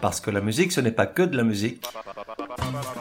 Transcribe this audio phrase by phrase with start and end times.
[0.00, 1.84] Parce que la musique, ce n'est pas que de la musique.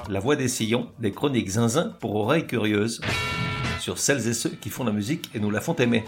[0.10, 3.00] La voix des sillons, des chroniques zinzin pour oreilles curieuses,
[3.80, 6.04] sur celles et ceux qui font la musique et nous la font aimer.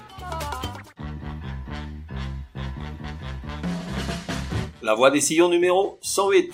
[4.81, 6.53] La voix des sillons numéro 108.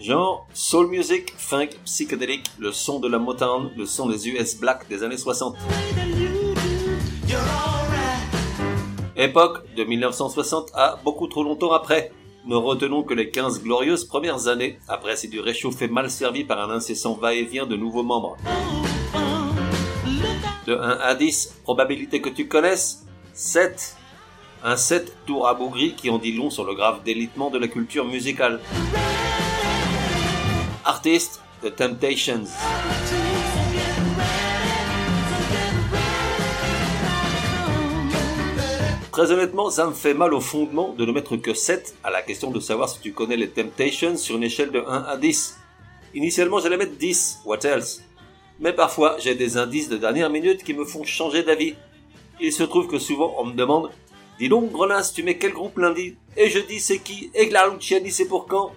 [0.00, 4.88] Genre soul music, funk, psychédélique, le son de la Motown, le son des US Black
[4.88, 5.56] des années 60.
[9.20, 12.12] Époque de 1960 à beaucoup trop longtemps après.
[12.46, 14.78] Ne retenons que les 15 glorieuses premières années.
[14.86, 18.36] Après, c'est du réchauffé mal servi par un incessant va-et-vient de nouveaux membres.
[20.66, 23.96] De 1 à 10, probabilité que tu connaisses 7.
[24.62, 27.66] Un 7 tour à Bougri qui en dit long sur le grave délitement de la
[27.66, 28.60] culture musicale.
[30.84, 32.44] Artiste, The Temptations.
[39.18, 42.22] Très honnêtement, ça me fait mal au fondement de ne mettre que 7 à la
[42.22, 45.58] question de savoir si tu connais les Temptations sur une échelle de 1 à 10.
[46.14, 48.00] Initialement, j'allais mettre 10, what else?
[48.60, 51.74] Mais parfois, j'ai des indices de dernière minute qui me font changer d'avis.
[52.40, 53.90] Il se trouve que souvent, on me demande
[54.38, 56.14] Dis donc, Grenas, tu mets quel groupe lundi?
[56.36, 57.32] Et je dis c'est qui?
[57.34, 58.70] Et Luciani, c'est pour quand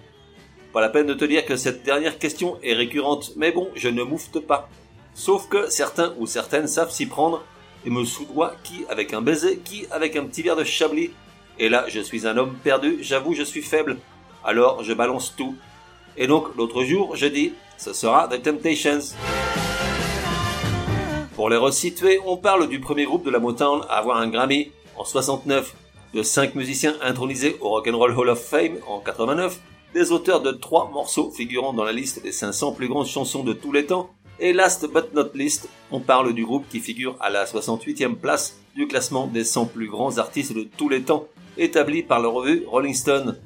[0.72, 3.88] Pas la peine de te dire que cette dernière question est récurrente, mais bon, je
[3.88, 4.68] ne moufte pas.
[5.14, 7.44] Sauf que certains ou certaines savent s'y prendre
[7.84, 11.10] et me soudoie qui avec un baiser, qui avec un petit verre de chablis.
[11.58, 13.98] Et là, je suis un homme perdu, j'avoue, je suis faible.
[14.44, 15.56] Alors, je balance tout.
[16.16, 19.16] Et donc, l'autre jour, je dis, ce sera The Temptations.
[21.34, 24.70] Pour les resituer, on parle du premier groupe de la Motown à avoir un Grammy
[24.96, 25.74] en 69,
[26.14, 29.58] de cinq musiciens intronisés au Rock'n'Roll Hall of Fame en 89,
[29.94, 33.52] des auteurs de trois morceaux figurant dans la liste des 500 plus grandes chansons de
[33.52, 34.10] tous les temps,
[34.42, 38.60] et last but not least, on parle du groupe qui figure à la 68e place
[38.74, 42.64] du classement des 100 plus grands artistes de tous les temps, établi par la revue
[42.66, 43.38] Rolling Stone.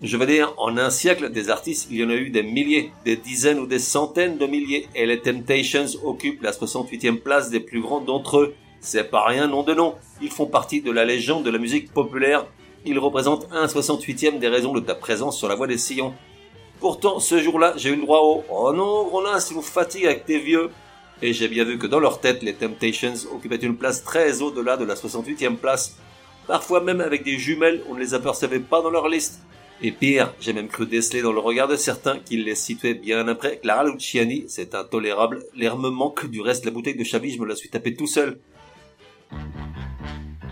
[0.00, 2.92] Je veux dire, en un siècle, des artistes, il y en a eu des milliers,
[3.04, 7.58] des dizaines ou des centaines de milliers, et les Temptations occupent la 68e place des
[7.58, 8.54] plus grands d'entre eux.
[8.80, 9.96] C'est pas rien, nom de nom.
[10.22, 12.46] Ils font partie de la légende de la musique populaire.
[12.86, 16.14] Ils représentent un 68e des raisons de ta présence sur la voie des sillons.
[16.80, 20.26] Pourtant, ce jour-là, j'ai eu le droit au Oh non, Roland, si vous fatigue avec
[20.26, 20.70] tes vieux.
[21.20, 24.76] Et j'ai bien vu que dans leur tête, les Temptations occupaient une place très au-delà
[24.76, 25.96] de la 68e place.
[26.46, 29.40] Parfois même avec des jumelles, on ne les apercevait pas dans leur liste.
[29.82, 33.26] Et pire, j'ai même cru déceler dans le regard de certains qu'ils les situaient bien
[33.28, 34.44] après Clara Luciani.
[34.48, 35.44] C'est intolérable.
[35.54, 36.26] L'air me manque.
[36.26, 38.40] Du reste, la bouteille de Chablis, je me la suis tapée tout seul.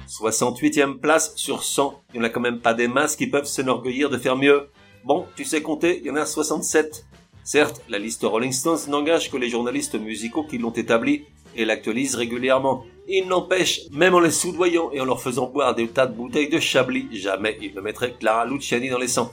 [0.08, 2.02] 68e place sur 100.
[2.14, 4.68] Il n'y en a quand même pas des masses qui peuvent s'enorgueillir de faire mieux.
[5.06, 7.06] Bon, tu sais compter, il y en a 67.
[7.44, 11.22] Certes, la liste Rolling Stones n'engage que les journalistes musicaux qui l'ont établie
[11.54, 12.84] et l'actualisent régulièrement.
[13.06, 16.48] Il n'empêche, même en les soudoyant et en leur faisant boire des tas de bouteilles
[16.48, 19.30] de Chablis, jamais ils ne mettraient Clara Luciani dans les sangs.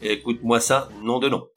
[0.00, 1.48] Écoute-moi ça, nom de nom.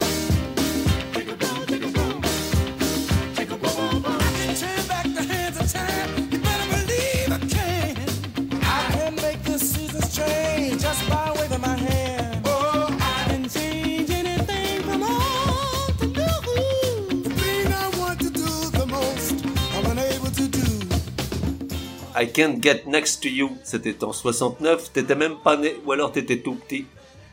[22.20, 26.12] I Can't Get Next to You, c'était en 69, t'étais même pas né, ou alors
[26.12, 26.84] t'étais tout petit.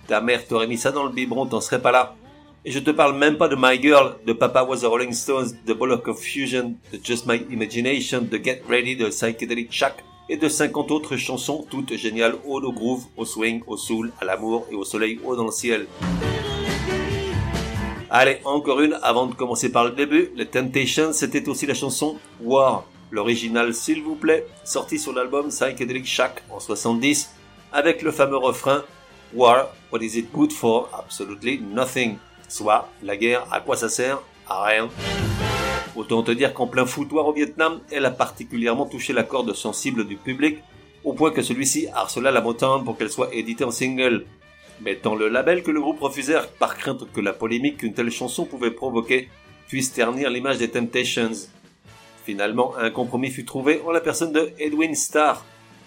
[0.08, 2.16] Ta mère t'aurait mis ça dans le biberon, t'en serais pas là.
[2.64, 5.58] Et je te parle même pas de My Girl, de Papa Was a Rolling Stones,
[5.66, 10.38] de Bollock of Fusion, de Just My Imagination, de Get Ready, de Psychedelic Shack, et
[10.38, 14.76] de 50 autres chansons, toutes géniales au groove, au swing, au soul, à l'amour et
[14.76, 15.86] au soleil haut dans le ciel.
[18.10, 20.32] Allez, encore une avant de commencer par le début.
[20.38, 26.06] Les Temptations, c'était aussi la chanson War l'original s'il vous plaît, sorti sur l'album Psychedelic
[26.06, 27.32] Shack en 70,
[27.72, 28.84] avec le fameux refrain
[29.34, 30.90] War, what is it good for?
[30.94, 32.18] Absolutely nothing.
[32.48, 34.22] Soit, la guerre, à quoi ça sert?
[34.48, 34.90] À rien.
[35.98, 40.06] Autant te dire qu'en plein foutoir au Vietnam, elle a particulièrement touché la corde sensible
[40.06, 40.60] du public,
[41.04, 44.26] au point que celui-ci harcela la Motown pour qu'elle soit éditée en single.
[44.82, 48.12] Mais tant le label que le groupe refusèrent par crainte que la polémique qu'une telle
[48.12, 49.28] chanson pouvait provoquer
[49.68, 51.32] puisse ternir l'image des Temptations.
[52.28, 55.46] Finalement, un compromis fut trouvé en la personne de Edwin Starr,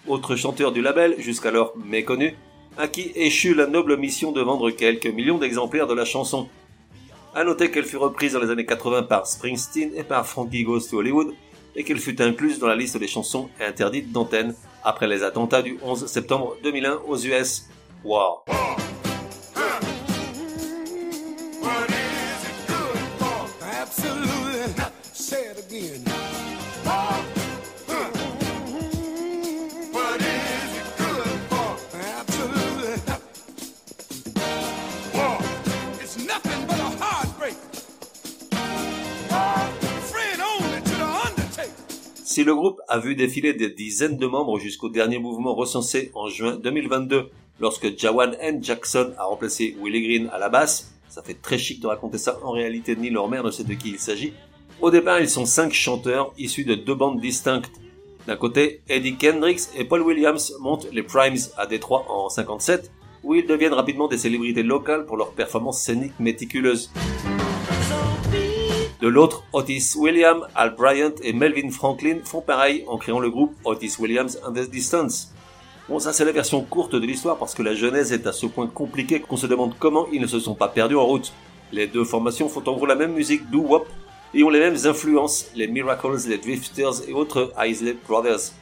[0.08, 2.34] autre chanteur du label, jusqu'alors méconnu,
[2.78, 6.48] à qui échut la noble mission de vendre quelques millions d'exemplaires de la chanson.
[7.34, 10.88] À noter qu'elle fut reprise dans les années 80 par Springsteen et par Frankie Goes
[10.88, 11.34] to Hollywood,
[11.76, 15.76] et qu'elle fut incluse dans la liste des chansons interdites d'antenne après les attentats du
[15.82, 17.68] 11 septembre 2001 aux US.
[18.02, 18.44] Wow.
[42.30, 46.28] Si le groupe a vu défiler des dizaines de membres jusqu'au dernier mouvement recensé en
[46.28, 47.28] juin 2022,
[47.58, 48.62] lorsque Jawan N.
[48.62, 52.38] Jackson a remplacé Willie Green à la basse, ça fait très chic de raconter ça,
[52.44, 54.32] en réalité ni leur mère ne sait de qui il s'agit.
[54.80, 57.72] Au départ, ils sont cinq chanteurs issus de deux bandes distinctes.
[58.28, 62.92] D'un côté, Eddie Kendricks et Paul Williams montent les Primes à Détroit en 57,
[63.24, 66.92] où ils deviennent rapidement des célébrités locales pour leurs performances scéniques méticuleuses.
[69.00, 73.54] De l'autre, Otis Williams, Al Bryant et Melvin Franklin font pareil en créant le groupe
[73.64, 75.32] Otis Williams and the Distance.
[75.88, 78.44] Bon, ça c'est la version courte de l'histoire parce que la genèse est à ce
[78.44, 81.32] point compliquée qu'on se demande comment ils ne se sont pas perdus en route.
[81.72, 83.88] Les deux formations font en gros la même musique doo-wop
[84.34, 88.52] et ont les mêmes influences, les Miracles, les Drifters et autres Isley Brothers.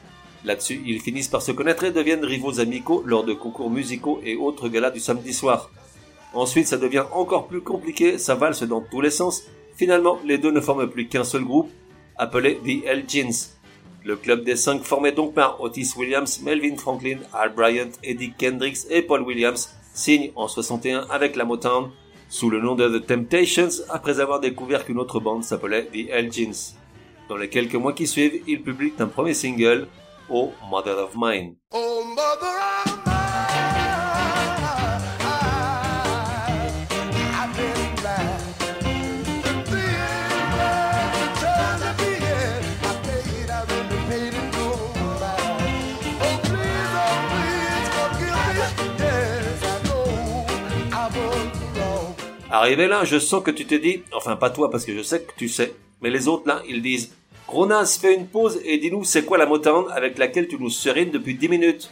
[0.44, 4.37] Là-dessus, ils finissent par se connaître et deviennent rivaux amicaux lors de concours musicaux et
[4.37, 5.70] autres galas du samedi soir.
[6.32, 9.43] Ensuite, ça devient encore plus compliqué, ça valse dans tous les sens.
[9.78, 11.70] Finalement, les deux ne forment plus qu'un seul groupe,
[12.16, 13.54] appelé The Elgins.
[14.04, 18.90] Le club des cinq formé donc par Otis Williams, Melvin Franklin, Al Bryant, Eddie Kendricks
[18.90, 21.90] et Paul Williams signe en 61 avec la Motown
[22.28, 26.75] sous le nom de The Temptations après avoir découvert qu'une autre bande s'appelait The Elgins.
[27.28, 29.86] Dans les quelques mois qui suivent, ils publient un premier single,
[30.28, 31.54] Oh Mother of Mine.
[31.72, 32.02] Oh,
[52.50, 55.20] Arrivé là, je sens que tu te dis, enfin pas toi parce que je sais
[55.20, 57.14] que tu sais, mais les autres là, ils disent,
[57.46, 61.10] Ronas, fais une pause et dis-nous c'est quoi la Motown avec laquelle tu nous serines
[61.10, 61.90] depuis 10 minutes.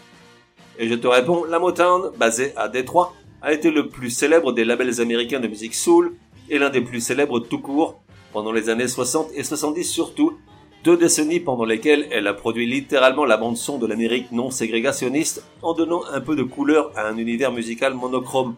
[0.78, 3.12] Et je te réponds, la Motown, basée à Détroit,
[3.42, 6.14] a été le plus célèbre des labels américains de musique soul
[6.48, 8.00] et l'un des plus célèbres tout court
[8.32, 10.38] pendant les années 60 et 70 surtout,
[10.84, 15.44] deux décennies pendant lesquelles elle a produit littéralement la bande son de l'Amérique non ségrégationniste
[15.60, 18.56] en donnant un peu de couleur à un univers musical monochrome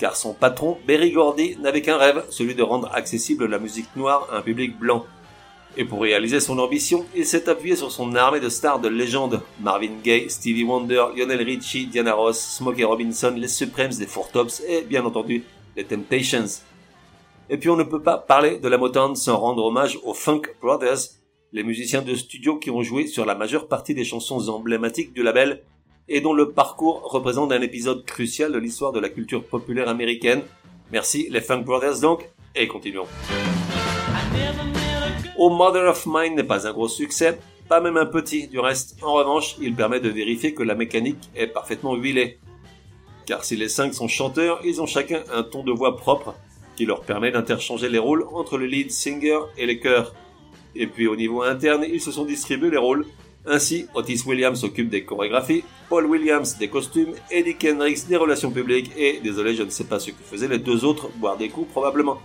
[0.00, 4.26] car son patron, Berry Gordy, n'avait qu'un rêve, celui de rendre accessible la musique noire
[4.32, 5.04] à un public blanc.
[5.76, 9.42] Et pour réaliser son ambition, il s'est appuyé sur son armée de stars de légende.
[9.60, 14.62] Marvin Gaye, Stevie Wonder, Lionel Richie, Diana Ross, Smokey Robinson, les Supremes des Four Tops
[14.66, 15.44] et bien entendu
[15.76, 16.62] les Temptations.
[17.50, 20.42] Et puis on ne peut pas parler de la Motown sans rendre hommage aux Funk
[20.62, 20.98] Brothers,
[21.52, 25.22] les musiciens de studio qui ont joué sur la majeure partie des chansons emblématiques du
[25.22, 25.62] label
[26.10, 30.42] et dont le parcours représente un épisode crucial de l'histoire de la culture populaire américaine.
[30.90, 33.06] Merci les Funk Brothers donc, et continuons.
[35.38, 38.98] Oh Mother of Mine n'est pas un gros succès, pas même un petit du reste.
[39.02, 42.40] En revanche, il permet de vérifier que la mécanique est parfaitement huilée.
[43.24, 46.34] Car si les cinq sont chanteurs, ils ont chacun un ton de voix propre
[46.74, 50.12] qui leur permet d'interchanger les rôles entre le lead singer et les chœurs.
[50.74, 53.06] Et puis au niveau interne, ils se sont distribués les rôles
[53.46, 58.90] ainsi, Otis Williams s'occupe des chorégraphies, Paul Williams des costumes, Eddie Kendricks des relations publiques
[58.96, 61.70] et, désolé, je ne sais pas ce que faisaient les deux autres, boire des coups
[61.70, 62.20] probablement.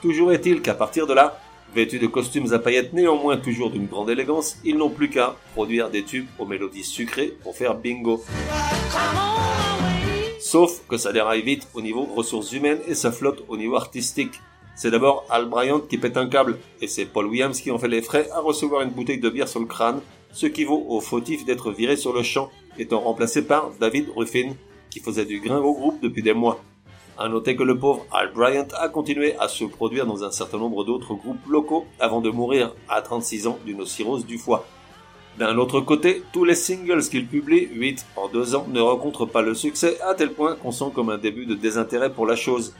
[0.00, 1.40] Toujours est-il qu'à partir de là,
[1.74, 5.90] vêtus de costumes à paillettes néanmoins toujours d'une grande élégance, ils n'ont plus qu'à produire
[5.90, 8.22] des tubes aux mélodies sucrées pour faire bingo.
[10.40, 14.40] Sauf que ça déraille vite au niveau ressources humaines et ça flotte au niveau artistique.
[14.76, 17.88] C'est d'abord Al Bryant qui pète un câble, et c'est Paul Williams qui en fait
[17.88, 20.00] les frais à recevoir une bouteille de bière sur le crâne
[20.34, 24.52] ce qui vaut au fautif d'être viré sur le champ, étant remplacé par David Ruffin,
[24.90, 26.60] qui faisait du grain au groupe depuis des mois.
[27.16, 30.58] À noter que le pauvre Al Bryant a continué à se produire dans un certain
[30.58, 34.66] nombre d'autres groupes locaux avant de mourir à 36 ans d'une cirrhose du foie.
[35.38, 39.42] D'un autre côté, tous les singles qu'il publie, 8 en 2 ans, ne rencontrent pas
[39.42, 42.74] le succès à tel point qu'on sent comme un début de désintérêt pour la chose.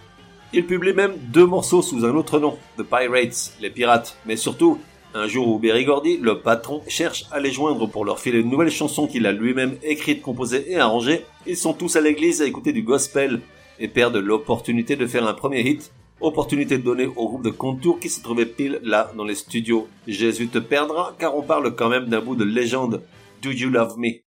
[0.52, 4.78] Il publie même deux morceaux sous un autre nom, The Pirates, les pirates, mais surtout,
[5.14, 8.50] un jour où Berry Gordy, le patron, cherche à les joindre pour leur filer une
[8.50, 12.46] nouvelle chanson qu'il a lui-même écrite, composée et arrangée, ils sont tous à l'église à
[12.46, 13.40] écouter du gospel
[13.78, 18.08] et perdent l'opportunité de faire un premier hit, opportunité donnée au groupe de Contour qui
[18.08, 19.88] se trouvait pile là dans les studios.
[20.06, 23.02] Jésus te perdra car on parle quand même d'un bout de légende.
[23.40, 24.24] Do you love me?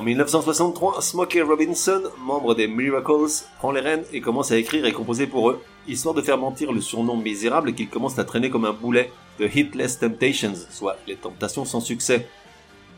[0.00, 4.92] En 1963, Smokey Robinson, membre des Miracles, prend les rênes et commence à écrire et
[4.92, 8.64] composer pour eux, histoire de faire mentir le surnom misérable qu'il commence à traîner comme
[8.64, 12.26] un boulet de Hitless Temptations, soit les tentations sans succès.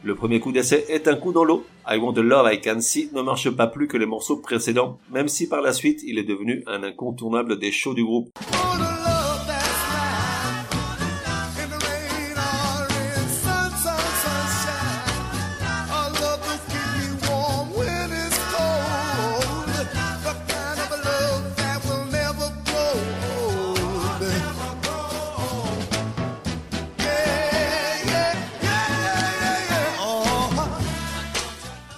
[0.05, 1.67] Le premier coup d'essai est un coup dans l'eau.
[1.89, 5.01] I Want the Love I Can See ne marche pas plus que les morceaux précédents,
[5.11, 8.29] même si par la suite il est devenu un incontournable des shows du groupe.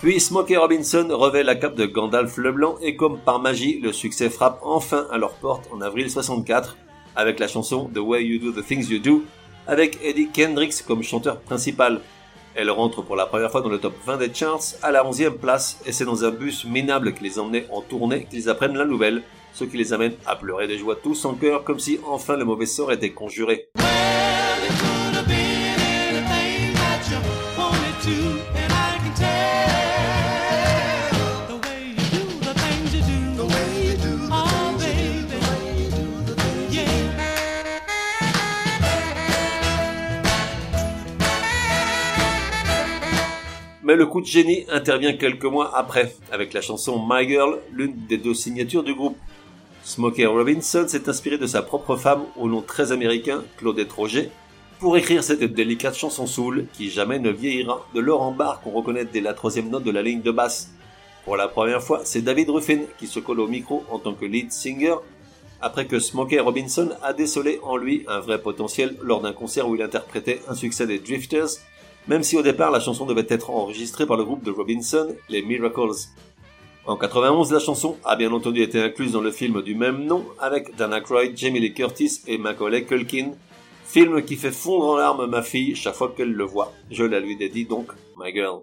[0.05, 4.29] Puis Smokey Robinson revêt la cape de Gandalf Leblanc et comme par magie, le succès
[4.29, 6.77] frappe enfin à leur porte en avril 64
[7.17, 9.23] avec la chanson The Way You Do the Things You Do
[9.67, 12.03] avec Eddie Kendricks comme chanteur principal.
[12.55, 15.39] Elle rentre pour la première fois dans le top 20 des charts à la 11e
[15.39, 18.85] place et c'est dans un bus minable qui les emmenait en tournée qu'ils apprennent la
[18.85, 19.23] nouvelle,
[19.55, 22.45] ce qui les amène à pleurer de joie tous en cœur comme si enfin le
[22.45, 23.71] mauvais sort était conjuré.
[43.95, 47.95] Mais le coup de génie intervient quelques mois après, avec la chanson My Girl, l'une
[48.09, 49.17] des deux signatures du groupe.
[49.85, 54.31] Smokey Robinson s'est inspiré de sa propre femme au nom très américain, Claudette Roger,
[54.81, 58.73] pour écrire cette délicate chanson soul qui jamais ne vieillira de l'or en barre qu'on
[58.73, 60.73] reconnaît dès la troisième note de la ligne de basse.
[61.25, 64.25] Pour la première fois, c'est David Ruffin qui se colle au micro en tant que
[64.25, 64.97] lead singer
[65.61, 69.77] après que Smokey Robinson a décelé en lui un vrai potentiel lors d'un concert où
[69.77, 71.61] il interprétait un succès des Drifters
[72.07, 75.43] même si au départ la chanson devait être enregistrée par le groupe de Robinson, les
[75.43, 76.09] Miracles.
[76.87, 80.25] En 91, la chanson a bien entendu été incluse dans le film du même nom
[80.39, 83.31] avec Dana Aykroyd, Jamie Lee Curtis et Macaulay Culkin,
[83.87, 86.73] film qui fait fondre en larmes ma fille chaque fois qu'elle le voit.
[86.91, 88.61] Je la lui dédie donc, My Girl.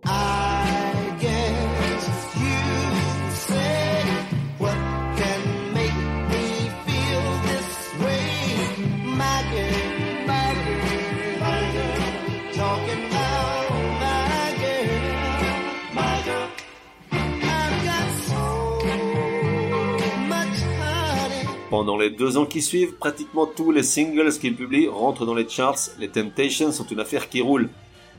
[21.72, 25.48] Pendant les deux ans qui suivent, pratiquement tous les singles qu'il publie rentrent dans les
[25.48, 25.92] charts.
[26.00, 27.70] Les Temptations sont une affaire qui roule.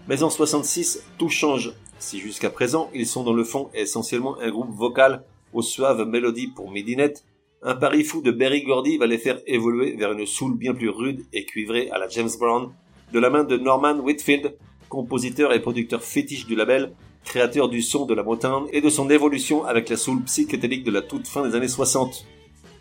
[0.08, 1.74] Mais en 66, tout change.
[1.98, 6.46] Si jusqu'à présent, ils sont dans le fond essentiellement un groupe vocal aux suaves mélodies
[6.46, 7.26] pour midinette,
[7.60, 10.88] un pari fou de Berry Gordy va les faire évoluer vers une soul bien plus
[10.88, 12.72] rude et cuivrée à la James Brown,
[13.12, 14.56] de la main de Norman Whitfield,
[14.88, 19.10] compositeur et producteur fétiche du label, créateur du son de la Motown et de son
[19.10, 22.24] évolution avec la soul psychédélique de la toute fin des années 60.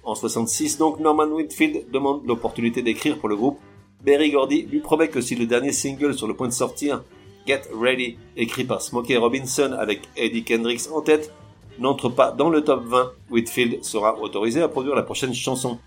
[0.04, 3.60] En 66, donc, Norman Whitfield demande l'opportunité d'écrire pour le groupe.
[4.04, 7.04] Berry Gordy lui promet que si le dernier single sur le point de sortir,
[7.46, 11.32] Get Ready, écrit par Smokey Robinson avec Eddie Kendricks en tête,
[11.78, 15.78] n'entre pas dans le top 20, Whitfield sera autorisé à produire la prochaine chanson.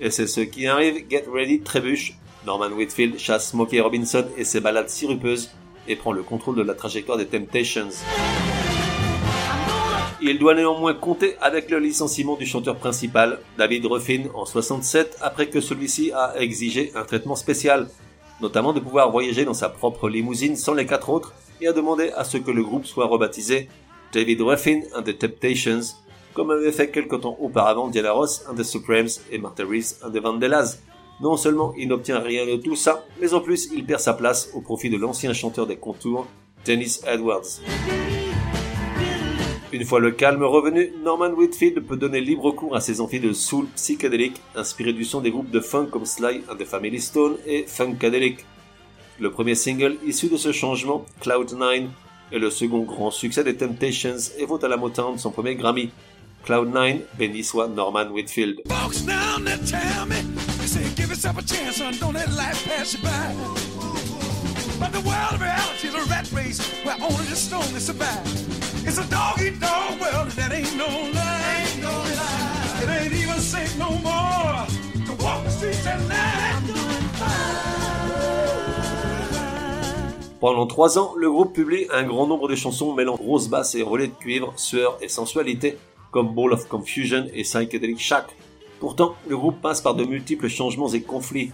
[0.00, 2.14] Et c'est ce qui arrive, Get Ready trébuche.
[2.46, 5.50] Norman Whitfield chasse Smokey Robinson et ses balades sirupeuses
[5.88, 7.88] et prend le contrôle de la trajectoire des Temptations.
[10.26, 15.50] Il doit néanmoins compter avec le licenciement du chanteur principal, David Ruffin, en 67, après
[15.50, 17.90] que celui-ci a exigé un traitement spécial,
[18.40, 22.10] notamment de pouvoir voyager dans sa propre limousine sans les quatre autres, et a demandé
[22.16, 23.68] à ce que le groupe soit rebaptisé
[24.14, 25.94] David Ruffin and the Temptations,
[26.32, 30.10] comme avait fait quelque temps auparavant Diana Ross and the Supremes et Martha Reeves and
[30.10, 30.78] the Vandellas.
[31.20, 34.48] Non seulement il n'obtient rien de tout ça, mais en plus il perd sa place
[34.54, 36.26] au profit de l'ancien chanteur des contours,
[36.64, 37.60] Dennis Edwards.
[39.74, 43.32] Une fois le calme revenu, Norman Whitfield peut donner libre cours à ses envies de
[43.32, 47.38] soul psychédélique, inspiré du son des groupes de funk comme Sly and the Family Stone
[47.44, 48.46] et Funkadelic.
[49.18, 51.88] Le premier single issu de ce changement, Cloud9,
[52.30, 55.90] est le second grand succès des Temptations et vaut à la Motown son premier Grammy.
[56.46, 58.62] Cloud9 béni soit Norman Whitfield.
[80.40, 83.82] Pendant trois ans, le groupe publie un grand nombre de chansons mêlant grosse basse et
[83.82, 85.78] relais de cuivre, sueur et sensualité,
[86.10, 88.26] comme Ball of Confusion et Psychedelic Shack.
[88.78, 91.50] Pourtant, le groupe passe par de multiples changements et conflits.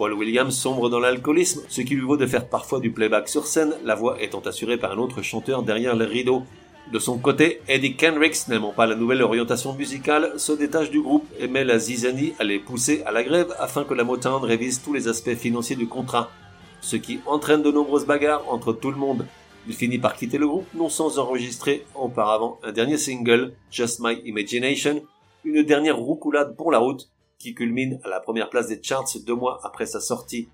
[0.00, 3.46] Paul Williams sombre dans l'alcoolisme, ce qui lui vaut de faire parfois du playback sur
[3.46, 6.44] scène, la voix étant assurée par un autre chanteur derrière les rideaux.
[6.90, 11.26] De son côté, Eddie Kendricks, n'aimant pas la nouvelle orientation musicale, se détache du groupe
[11.38, 14.80] et met la zizanie à les pousser à la grève afin que la Motown révise
[14.82, 16.30] tous les aspects financiers du contrat,
[16.80, 19.26] ce qui entraîne de nombreuses bagarres entre tout le monde.
[19.68, 24.14] Il finit par quitter le groupe, non sans enregistrer auparavant un dernier single, Just My
[24.24, 25.02] Imagination,
[25.44, 29.34] une dernière roucoulade pour la route, qui culmine à la première place des charts deux
[29.34, 30.48] mois après sa sortie.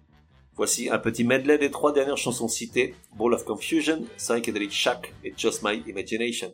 [0.54, 5.34] Voici un petit medley des trois dernières chansons citées, Ball of Confusion, Psychedelic Shack et
[5.36, 6.52] Just My Imagination.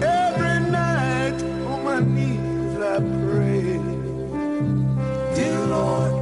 [0.00, 3.80] Every night on my knees I pray.
[5.34, 6.12] Dear Lord,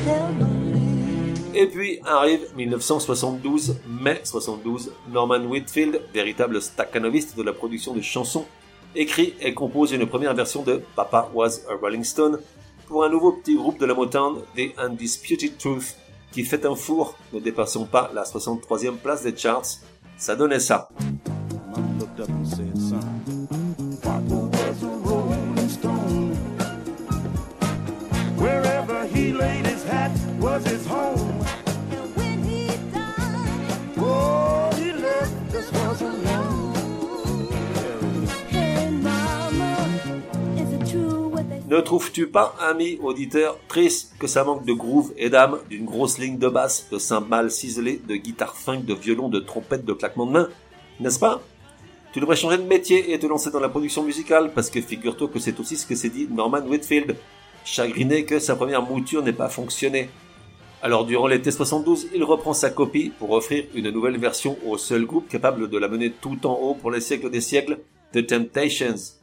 [0.04, 1.34] heavenly.
[1.54, 8.46] Et puis arrive 1972, mai 72, Norman Whitfield, véritable staccanoviste de la production de chansons,
[8.94, 12.38] écrit et compose une première version de Papa Was a Rolling Stone
[12.86, 15.96] pour un nouveau petit groupe de la Motown, The Undisputed Truth,
[16.30, 19.80] qui fait un four, ne dépassons pas la 63e place des charts.
[20.16, 20.88] Ça donnait ça.
[41.68, 46.16] Ne trouves-tu pas, ami auditeur, triste que ça manque de groove et d'âme, d'une grosse
[46.16, 50.26] ligne de basse, de cymbales ciselées, de guitare funk, de violon, de trompette, de claquement
[50.26, 50.48] de main
[51.00, 51.42] N'est-ce pas?
[52.12, 55.28] Tu devrais changer de métier et te lancer dans la production musicale, parce que figure-toi
[55.28, 57.16] que c'est aussi ce que s'est dit Norman Whitfield,
[57.64, 60.08] chagriné que sa première mouture n'ait pas fonctionné.
[60.82, 65.06] Alors durant l'été 72, il reprend sa copie pour offrir une nouvelle version au seul
[65.06, 67.78] groupe capable de la mener tout en haut pour les siècles des siècles,
[68.12, 69.16] The Temptations.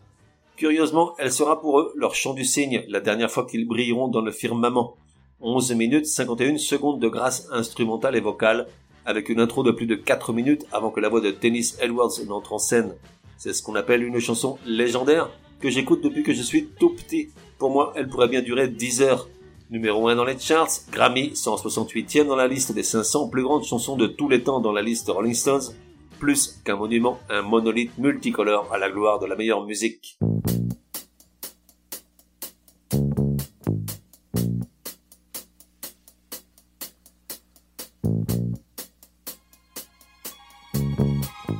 [0.55, 4.21] Curieusement, elle sera pour eux leur chant du cygne, la dernière fois qu'ils brilleront dans
[4.21, 4.95] le firmament.
[5.41, 8.67] 11 minutes 51 secondes de grâce instrumentale et vocale,
[9.05, 12.11] avec une intro de plus de 4 minutes avant que la voix de Dennis Edwards
[12.27, 12.95] n'entre en scène.
[13.37, 17.29] C'est ce qu'on appelle une chanson légendaire que j'écoute depuis que je suis tout petit.
[17.57, 19.29] Pour moi, elle pourrait bien durer 10 heures.
[19.69, 23.95] Numéro 1 dans les charts, Grammy 168e dans la liste des 500 plus grandes chansons
[23.95, 25.73] de tous les temps dans la liste Rolling Stones,
[26.19, 30.19] plus qu'un monument, un monolithe multicolore à la gloire de la meilleure musique.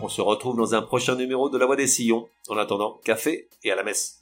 [0.01, 2.27] On se retrouve dans un prochain numéro de La Voix des Sillons.
[2.47, 4.21] En attendant, café et à la messe.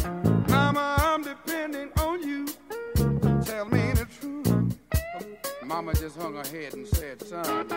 [5.83, 7.67] Mama just hung her head and said, son,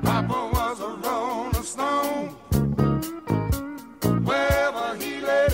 [0.00, 2.28] Papa was a rolling stone.
[4.24, 5.53] Wherever he laid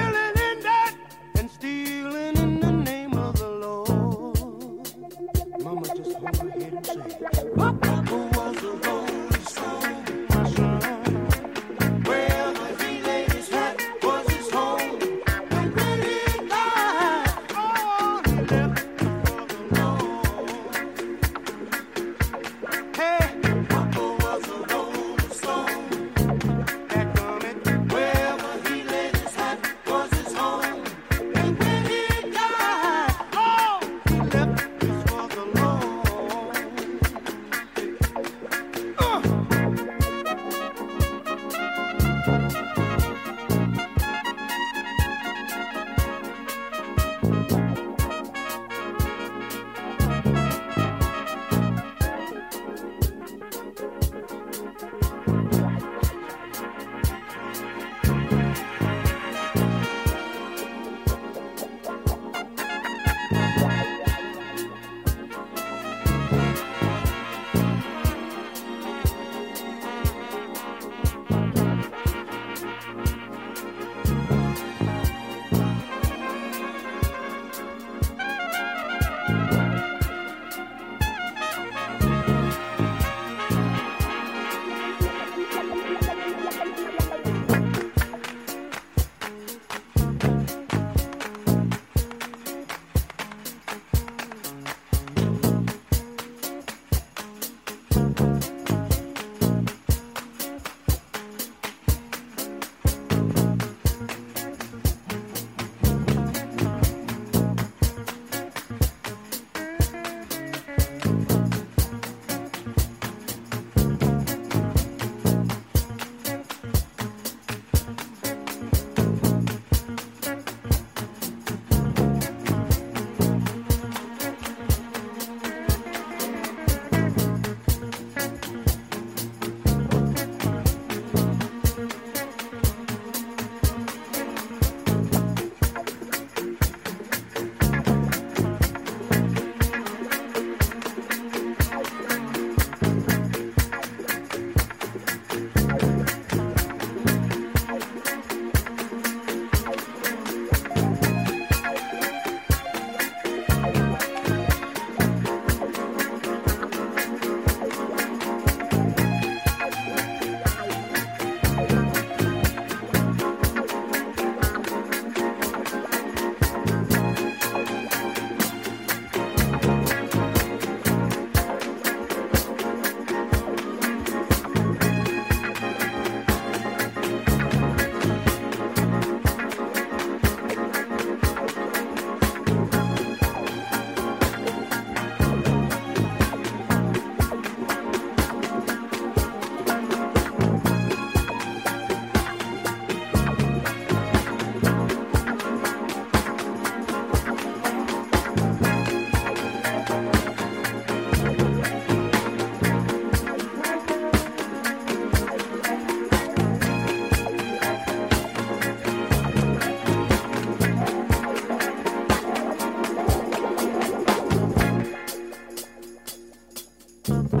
[217.03, 217.40] Bye-bye.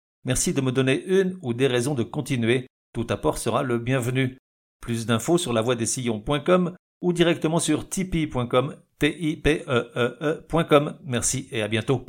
[0.25, 2.67] merci de me donner une ou des raisons de continuer.
[2.93, 4.37] Tout apport sera le bienvenu.
[4.81, 10.97] Plus d'infos sur lavoidessillons.com ou directement sur tipeee.com, e e e.com.
[11.03, 12.05] Merci et à bientôt.